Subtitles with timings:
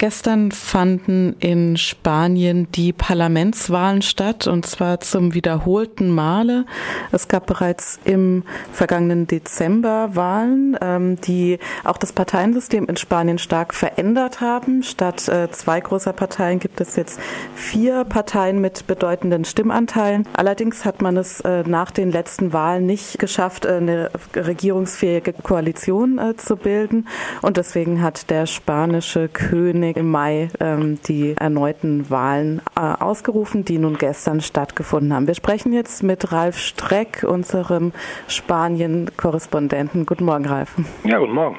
[0.00, 6.64] Gestern fanden in Spanien die Parlamentswahlen statt und zwar zum wiederholten Male.
[7.12, 13.74] Es gab bereits im vergangenen Dezember Wahlen, ähm, die auch das Parteiensystem in Spanien stark
[13.74, 14.82] verändert haben.
[14.82, 17.20] Statt äh, zwei großer Parteien gibt es jetzt
[17.54, 20.26] vier Parteien mit bedeutenden Stimmanteilen.
[20.32, 26.18] Allerdings hat man es äh, nach den letzten Wahlen nicht geschafft, äh, eine regierungsfähige Koalition
[26.38, 27.06] zu bilden
[27.42, 33.64] und deswegen hat der spanische König König im Mai ähm, die erneuten Wahlen äh, ausgerufen,
[33.64, 35.26] die nun gestern stattgefunden haben.
[35.26, 37.92] Wir sprechen jetzt mit Ralf Streck, unserem
[38.28, 40.06] Spanien-Korrespondenten.
[40.06, 40.74] Guten Morgen, Ralf.
[41.04, 41.58] Ja, guten Morgen.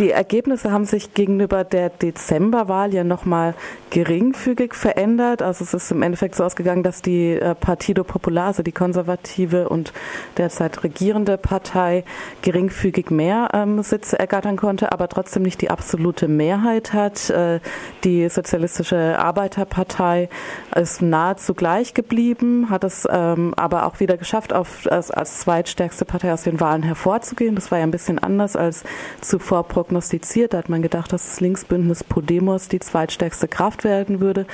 [0.00, 3.54] Die Ergebnisse haben sich gegenüber der Dezemberwahl ja nochmal
[3.90, 5.42] geringfügig verändert.
[5.42, 9.68] Also es ist im Endeffekt so ausgegangen, dass die äh, Partido Popular, also die konservative
[9.68, 9.92] und
[10.38, 12.04] derzeit regierende Partei,
[12.42, 17.30] geringfügig mehr ähm, Sitze ergattern konnte, aber trotzdem nicht die absolute Mehrheit hat.
[17.30, 17.60] Äh,
[18.02, 20.28] die Sozialistische Arbeiterpartei
[20.74, 26.04] ist nahezu gleich geblieben, hat es ähm, aber auch wieder geschafft, auf, als, als zweitstärkste
[26.04, 27.54] Partei aus den Wahlen hervorzugehen.
[27.54, 28.82] Das war ja ein bisschen anders als
[29.20, 30.54] zuvor prognostiziert.
[30.54, 34.46] Da hat man gedacht, dass das Linksbündnis Podemos die zweitstärkste Kraft werden würde.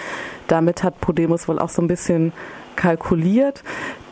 [0.49, 2.33] Damit hat Podemos wohl auch so ein bisschen
[2.75, 3.63] kalkuliert.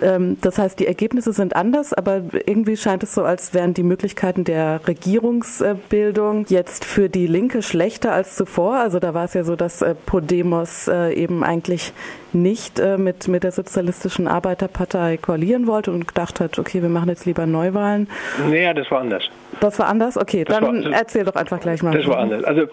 [0.02, 3.82] Ähm, das heißt, die Ergebnisse sind anders, aber irgendwie scheint es so, als wären die
[3.82, 8.76] Möglichkeiten der Regierungsbildung jetzt für die Linke schlechter als zuvor.
[8.76, 11.92] Also da war es ja so, dass äh, Podemos äh, eben eigentlich
[12.32, 17.08] nicht äh, mit, mit der Sozialistischen Arbeiterpartei koalieren wollte und gedacht hat, okay, wir machen
[17.08, 18.08] jetzt lieber Neuwahlen.
[18.48, 19.24] Naja, das war anders.
[19.60, 20.16] Das war anders?
[20.16, 21.96] Okay, das dann war, erzähl doch einfach gleich mal.
[21.96, 22.44] Das war anders.
[22.44, 22.66] Also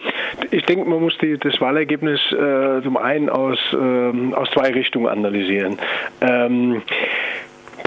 [0.50, 5.08] ich denke, man muss die, das Wahlergebnis äh, zum einen aus, äh, aus zwei Richtungen
[5.08, 5.78] analysieren.
[6.20, 6.82] Ähm,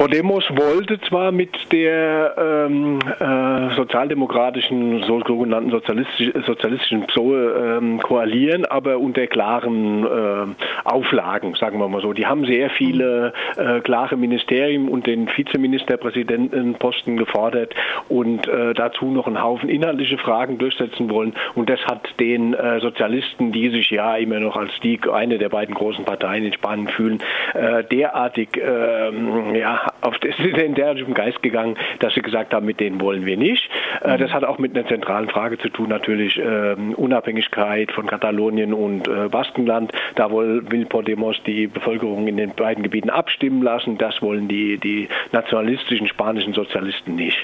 [0.02, 8.98] Podemos wollte zwar mit der ähm, äh, sozialdemokratischen, sogenannten sozialistisch, sozialistischen PSOE ähm, koalieren, aber
[8.98, 12.14] unter klaren äh, Auflagen, sagen wir mal so.
[12.14, 17.76] Die haben sehr viele äh, klare Ministerien und den Vizeministerpräsidentenposten gefordert
[18.10, 21.36] und äh, dazu noch einen Haufen inhaltliche Fragen durchsetzen wollen.
[21.54, 25.50] Und das hat den äh, Sozialisten, die sich ja immer noch als die eine der
[25.50, 27.20] beiden großen Parteien in Spanien fühlen,
[27.54, 32.66] äh, derartig ähm, ja, auf das ist in derartigem Geist gegangen, dass sie gesagt haben,
[32.66, 33.70] mit denen wollen wir nicht.
[34.02, 38.74] Äh, das hat auch mit einer zentralen Frage zu tun, natürlich ähm, Unabhängigkeit von Katalonien
[38.74, 39.92] und äh, Baskenland.
[40.16, 43.98] Da will Podemos die Bevölkerung in den beiden Gebieten abstimmen lassen.
[43.98, 47.38] Das wollen die, die nationalistischen spanischen Sozialisten nicht.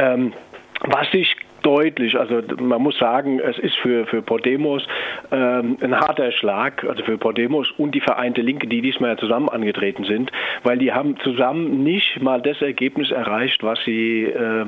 [0.00, 0.32] Ähm,
[0.80, 2.16] was sich deutlich.
[2.18, 4.86] Also man muss sagen, es ist für, für Podemos
[5.32, 9.48] ähm, ein harter Schlag, also für Podemos und die Vereinte Linke, die diesmal ja zusammen
[9.48, 10.30] angetreten sind,
[10.62, 14.66] weil die haben zusammen nicht mal das Ergebnis erreicht, was sie, äh,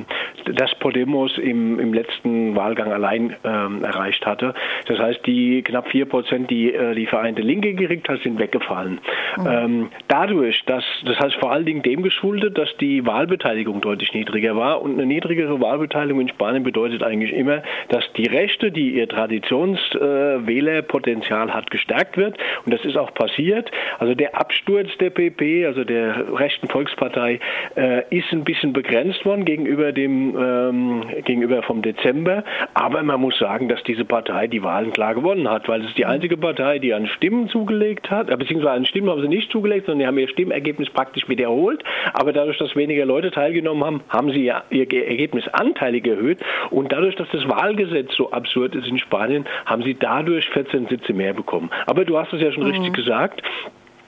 [0.54, 4.54] das Podemos im, im letzten Wahlgang allein äh, erreicht hatte.
[4.87, 8.98] Das heißt, die knapp vier Prozent, die äh, die Vereinte Linke gekriegt hat, sind weggefallen.
[9.37, 9.47] Mhm.
[9.47, 14.56] Ähm, dadurch, dass, das heißt vor allen Dingen dem geschuldet, dass die Wahlbeteiligung deutlich niedriger
[14.56, 18.93] war und eine niedrigere Wahlbeteiligung in Spanien bedeutet, bedeutet eigentlich immer, dass die Rechte, die
[18.93, 22.38] ihr Traditionswählerpotenzial hat, gestärkt wird.
[22.65, 23.69] Und das ist auch passiert.
[23.99, 27.41] Also der Absturz der PP, also der rechten Volkspartei,
[27.76, 32.44] äh, ist ein bisschen begrenzt worden gegenüber dem ähm, gegenüber vom Dezember.
[32.75, 35.99] Aber man muss sagen, dass diese Partei die Wahlen klar gewonnen hat, weil es ist
[35.99, 39.50] die einzige Partei, die an Stimmen zugelegt hat, äh, beziehungsweise an Stimmen haben sie nicht
[39.50, 41.82] zugelegt, sondern die haben ihr Stimmergebnis praktisch wiederholt.
[42.15, 46.38] Aber dadurch, dass weniger Leute teilgenommen haben, haben sie ihr Ergebnis anteilig erhöht.
[46.87, 51.34] Dadurch, dass das Wahlgesetz so absurd ist in Spanien, haben sie dadurch 14 Sitze mehr
[51.34, 51.71] bekommen.
[51.87, 52.71] Aber du hast es ja schon mhm.
[52.71, 53.43] richtig gesagt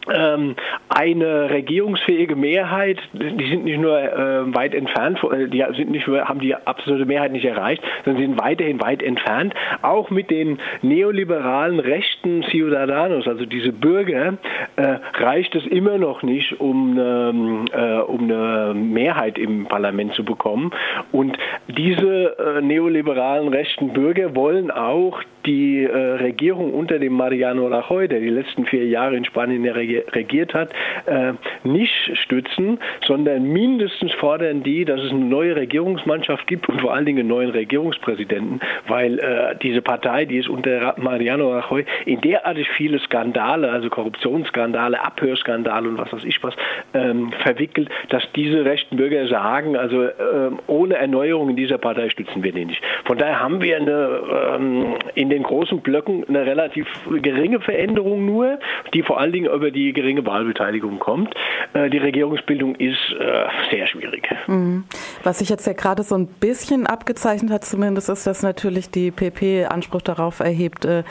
[0.06, 6.40] eine regierungsfähige Mehrheit, die sind nicht nur äh, weit entfernt, äh, die sind nicht haben
[6.40, 9.54] die absolute Mehrheit nicht erreicht, sondern sind weiterhin weit entfernt.
[9.82, 14.38] Auch mit den neoliberalen rechten Ciudadanos, also diese Bürger,
[14.76, 20.24] äh, reicht es immer noch nicht, um eine, äh, um eine Mehrheit im Parlament zu
[20.24, 20.70] bekommen.
[21.12, 21.36] Und
[21.68, 28.20] diese äh, neoliberalen rechten Bürger wollen auch die äh, Regierung unter dem Mariano Rajoy, der
[28.20, 30.70] die letzten vier Jahre in Spanien regiert hat,
[31.06, 31.32] äh,
[31.64, 37.06] nicht stützen, sondern mindestens fordern die, dass es eine neue Regierungsmannschaft gibt und vor allen
[37.06, 42.68] Dingen einen neuen Regierungspräsidenten, weil äh, diese Partei, die ist unter Mariano Rajoy in derartig
[42.76, 46.54] viele Skandale, also Korruptionsskandale, Abhörskandale und was weiß ich was,
[46.94, 52.42] ähm, verwickelt, dass diese rechten Bürger sagen, also ähm, ohne Erneuerung in dieser Partei stützen
[52.42, 52.82] wir den nicht.
[53.04, 54.20] Von daher haben wir eine,
[54.54, 56.86] ähm, in den großen Blöcken eine relativ
[57.22, 58.58] geringe Veränderung nur,
[58.94, 61.34] die vor allen Dingen über die geringe Wahlbeteiligung kommt.
[61.72, 64.28] Äh, die Regierungsbildung ist äh, sehr schwierig.
[64.46, 64.84] Mhm.
[65.22, 69.10] Was sich jetzt ja gerade so ein bisschen abgezeichnet hat, zumindest ist, dass natürlich die
[69.10, 71.04] PP Anspruch darauf erhebt, äh,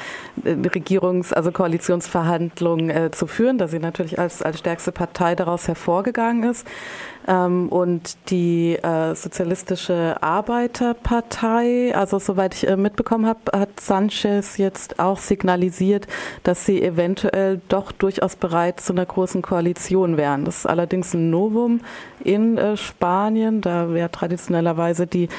[0.46, 6.68] Regierungs-, also Koalitionsverhandlungen zu führen, da sie natürlich als, als stärkste Partei daraus hervorgegangen ist.
[7.28, 8.78] Ähm, und die
[9.14, 16.08] Sozialistische Arbeiterpartei, also soweit ich mitbekommen habe, hat Sanchez jetzt auch signalisiert,
[16.44, 20.46] dass sie eventuell doch durchaus bereit zu einer großen Koalition wären.
[20.46, 21.82] Das ist allerdings ein Novum
[22.24, 25.30] in äh, Spanien, da wir traditionellerweise die,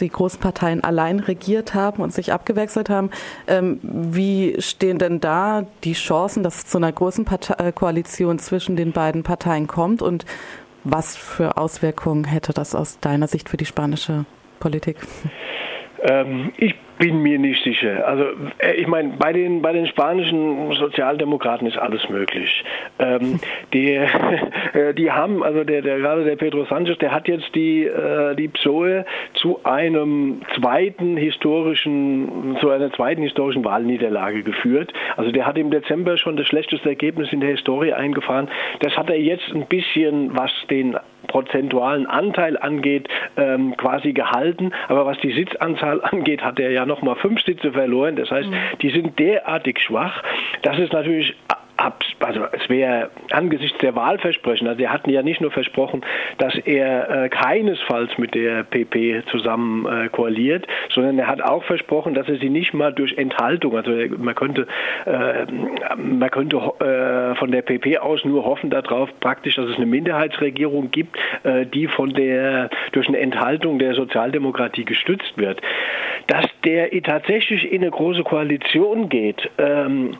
[0.00, 0.40] die großen
[0.82, 3.10] allein regiert haben und sich abgewechselt haben.
[3.46, 8.76] Ähm, wie stehen denn da die Chancen, dass es zu einer großen Partei Koalition zwischen
[8.76, 10.24] den beiden Parteien kommt und
[10.84, 14.24] was für Auswirkungen hätte das aus deiner Sicht für die spanische
[14.60, 14.96] Politik?
[16.02, 18.06] Ähm, ich bin mir nicht sicher.
[18.06, 18.24] Also
[18.58, 22.64] äh, ich meine, bei den bei den spanischen Sozialdemokraten ist alles möglich.
[22.98, 23.40] Ähm,
[23.72, 23.92] die,
[24.72, 28.34] äh, die haben, also der, der gerade der Pedro Sanchez, der hat jetzt die äh,
[28.34, 29.04] die PSOE
[29.34, 34.92] zu einem zweiten historischen zu einer zweiten historischen Wahlniederlage geführt.
[35.16, 38.48] Also der hat im Dezember schon das schlechteste Ergebnis in der Historie eingefahren.
[38.80, 40.96] Das hat er jetzt ein bisschen, was den
[41.26, 44.72] prozentualen Anteil angeht, ähm, quasi gehalten.
[44.88, 48.16] Aber was die Sitzanzahl angeht, hat er ja nochmal fünf Sitze verloren.
[48.16, 48.56] Das heißt, mhm.
[48.82, 50.22] die sind derartig schwach,
[50.62, 51.34] dass es natürlich
[52.20, 56.04] also es wäre angesichts der Wahlversprechen, also er hat ja nicht nur versprochen,
[56.38, 62.14] dass er äh, keinesfalls mit der PP zusammen äh, koaliert, sondern er hat auch versprochen,
[62.14, 64.66] dass er sie nicht mal durch Enthaltung, also man könnte,
[65.04, 65.46] äh,
[65.96, 70.90] man könnte äh, von der PP aus nur hoffen darauf praktisch, dass es eine Minderheitsregierung
[70.90, 75.60] gibt, äh, die von der durch eine Enthaltung der Sozialdemokratie gestützt wird.
[76.26, 80.16] Dass der tatsächlich in eine große Koalition geht, ähm,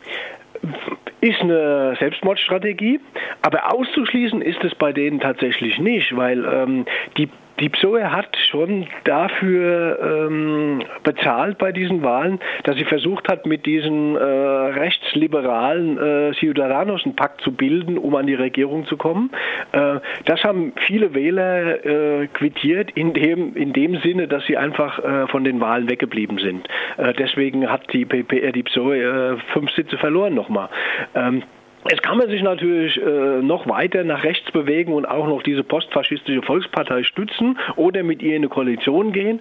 [1.20, 3.00] ist eine Selbstmordstrategie,
[3.42, 6.86] aber auszuschließen ist es bei denen tatsächlich nicht, weil ähm,
[7.16, 7.28] die
[7.60, 13.66] die PSOE hat schon dafür ähm, bezahlt bei diesen Wahlen, dass sie versucht hat, mit
[13.66, 19.30] diesen äh, rechtsliberalen äh, Ciudadanos einen Pakt zu bilden, um an die Regierung zu kommen.
[19.72, 24.98] Äh, das haben viele Wähler äh, quittiert in dem, in dem Sinne, dass sie einfach
[24.98, 26.68] äh, von den Wahlen weggeblieben sind.
[26.96, 30.68] Äh, deswegen hat die, PP, äh, die PSOE fünf Sitze verloren nochmal.
[31.14, 31.42] Ähm,
[31.90, 35.62] Jetzt kann man sich natürlich äh, noch weiter nach rechts bewegen und auch noch diese
[35.62, 39.40] postfaschistische Volkspartei stützen oder mit ihr in eine Koalition gehen.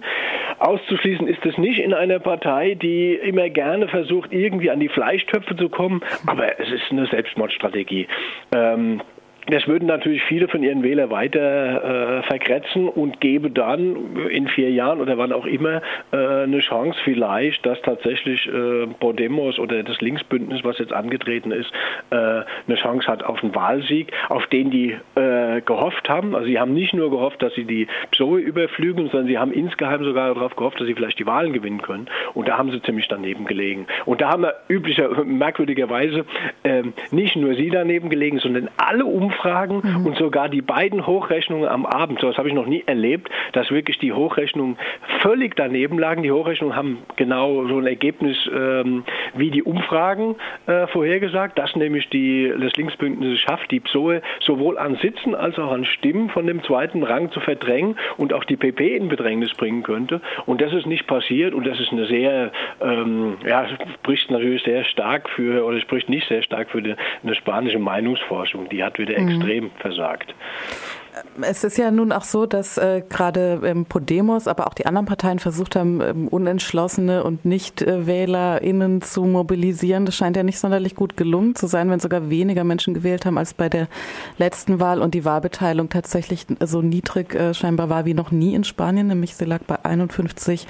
[0.58, 5.56] Auszuschließen ist es nicht in einer Partei, die immer gerne versucht, irgendwie an die Fleischtöpfe
[5.56, 8.06] zu kommen, aber es ist eine Selbstmordstrategie.
[8.54, 9.00] Ähm,
[9.48, 14.70] das würden natürlich viele von ihren Wählern weiter äh, vergrätzen und gebe dann in vier
[14.70, 15.82] Jahren oder wann auch immer
[16.12, 21.70] äh, eine Chance vielleicht, dass tatsächlich äh, Podemos oder das Linksbündnis, was jetzt angetreten ist,
[22.10, 25.20] äh, eine Chance hat auf einen Wahlsieg, auf den die äh,
[25.60, 26.34] gehofft haben.
[26.34, 30.04] Also sie haben nicht nur gehofft, dass sie die PSOE überflügen, sondern sie haben insgeheim
[30.04, 32.06] sogar darauf gehofft, dass sie vielleicht die Wahlen gewinnen können.
[32.34, 33.86] Und da haben sie ziemlich daneben gelegen.
[34.04, 36.24] Und da haben wir üblicher, merkwürdigerweise
[36.64, 40.06] ähm, nicht nur sie daneben gelegen, sondern alle Umfragen Umfragen mhm.
[40.06, 43.70] und sogar die beiden Hochrechnungen am Abend, so das habe ich noch nie erlebt, dass
[43.70, 44.76] wirklich die Hochrechnungen
[45.20, 46.22] völlig daneben lagen.
[46.22, 49.04] Die Hochrechnungen haben genau so ein Ergebnis ähm,
[49.34, 50.36] wie die Umfragen
[50.66, 55.72] äh, vorhergesagt, dass nämlich die, das Linksbündnis schafft, die PSOE sowohl an Sitzen als auch
[55.72, 59.82] an Stimmen von dem zweiten Rang zu verdrängen und auch die PP in Bedrängnis bringen
[59.82, 60.20] könnte.
[60.46, 62.50] Und das ist nicht passiert und das ist eine sehr,
[62.80, 67.34] ähm, ja, spricht natürlich sehr stark für, oder spricht nicht sehr stark für die, eine
[67.34, 68.68] spanische Meinungsforschung.
[68.68, 69.28] Die hat wieder Mhm.
[69.28, 70.34] extrem versagt.
[71.40, 75.06] Es ist ja nun auch so, dass äh, gerade ähm, Podemos, aber auch die anderen
[75.06, 80.04] Parteien versucht haben, ähm, unentschlossene und Nicht-WählerInnen zu mobilisieren.
[80.04, 83.38] Das scheint ja nicht sonderlich gut gelungen zu sein, wenn sogar weniger Menschen gewählt haben
[83.38, 83.88] als bei der
[84.38, 88.64] letzten Wahl und die Wahlbeteiligung tatsächlich so niedrig äh, scheinbar war wie noch nie in
[88.64, 90.66] Spanien, nämlich sie lag bei 51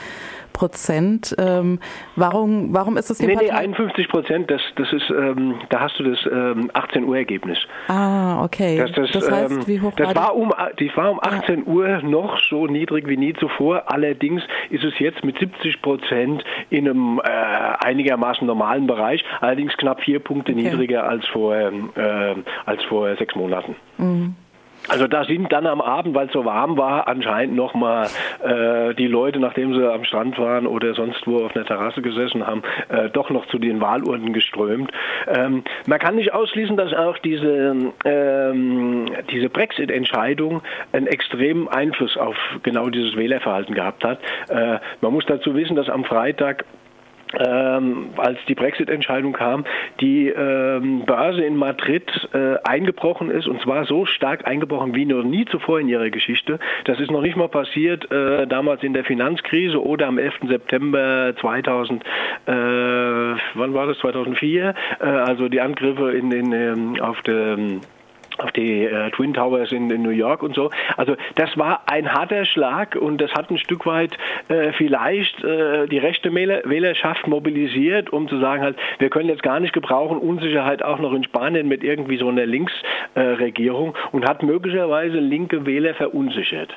[0.56, 1.36] Prozent.
[1.38, 1.80] Ähm,
[2.16, 3.48] warum, warum ist das die nee, Partei?
[3.48, 7.58] Nee, 51 Prozent, das, das ist, ähm, da hast du das ähm, 18 Uhr Ergebnis.
[7.88, 8.78] Ah, okay.
[8.78, 11.72] Das, das, das heißt, ähm, wie hoch das war, um, die war um 18 ja.
[11.72, 13.90] Uhr noch so niedrig wie nie zuvor.
[13.90, 20.02] Allerdings ist es jetzt mit 70 Prozent in einem äh, einigermaßen normalen Bereich, allerdings knapp
[20.02, 20.62] vier Punkte okay.
[20.62, 22.34] niedriger als vor, ähm, äh,
[22.66, 23.76] als vor sechs Monaten.
[23.96, 24.34] Mhm.
[24.88, 28.08] Also da sind dann am Abend, weil es so warm war, anscheinend nochmal
[28.42, 32.46] äh, die Leute, nachdem sie am Strand waren oder sonst wo auf einer Terrasse gesessen
[32.46, 34.90] haben, äh, doch noch zu den Wahlurnen geströmt.
[35.26, 40.62] Ähm, man kann nicht ausschließen, dass auch diese, ähm, diese Brexit-Entscheidung
[40.92, 44.18] einen extremen Einfluss auf genau dieses Wählerverhalten gehabt hat.
[44.48, 46.64] Äh, man muss dazu wissen, dass am Freitag
[47.34, 49.64] ähm, als die Brexit-Entscheidung kam,
[50.00, 55.22] die ähm, Börse in Madrid äh, eingebrochen ist und zwar so stark eingebrochen wie noch
[55.22, 56.58] nie zuvor in ihrer Geschichte.
[56.84, 60.34] Das ist noch nicht mal passiert äh, damals in der Finanzkrise oder am 11.
[60.48, 62.06] September 2000, äh,
[62.46, 63.98] wann war das?
[63.98, 67.56] 2004, äh, also die Angriffe in den ähm, auf der
[68.38, 70.70] auf die äh, Twin Towers in, in, New York und so.
[70.96, 74.16] Also das war ein harter Schlag und das hat ein Stück weit
[74.48, 79.60] äh, vielleicht äh, die rechte Wählerschaft mobilisiert, um zu sagen halt, wir können jetzt gar
[79.60, 85.18] nicht gebrauchen, Unsicherheit auch noch in Spanien mit irgendwie so einer Linksregierung und hat möglicherweise
[85.18, 86.76] linke Wähler verunsichert.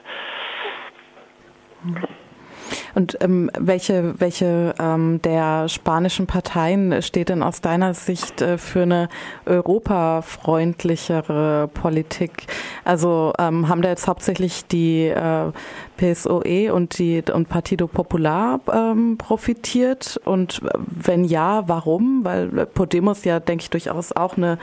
[2.96, 8.82] Und ähm, welche, welche ähm, der spanischen Parteien steht denn aus deiner Sicht äh, für
[8.84, 9.08] eine
[9.46, 12.48] europafreundlichere Politik?
[12.84, 15.52] Also ähm, haben da jetzt hauptsächlich die äh,
[15.98, 20.20] PSOE und die und Partido Popular ähm, profitiert?
[20.26, 22.24] Und wenn ja, warum?
[22.24, 24.58] Weil Podemos ja, denke ich, durchaus auch eine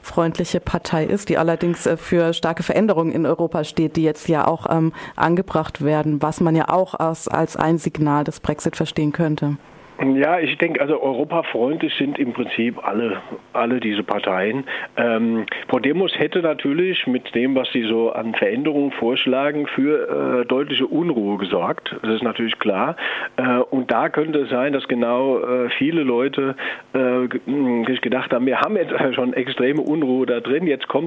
[0.00, 4.46] europafreundliche Partei ist, die allerdings äh, für starke Veränderungen in Europa steht, die jetzt ja
[4.46, 9.12] auch ähm, angebracht werden, was man ja auch als, als ein Signal des Brexit verstehen
[9.12, 9.56] könnte.
[10.02, 13.20] Ja, ich denke, also europafreundlich sind im Prinzip alle,
[13.52, 14.64] alle diese Parteien.
[14.96, 20.86] Ähm, Podemos hätte natürlich mit dem, was sie so an Veränderungen vorschlagen, für äh, deutliche
[20.86, 21.94] Unruhe gesorgt.
[22.02, 22.96] Das ist natürlich klar.
[23.36, 26.56] Äh, und da könnte es sein, dass genau äh, viele Leute
[26.94, 30.98] äh, sich gedacht haben, wir haben jetzt schon extreme Unruhe da drin, jetzt kommt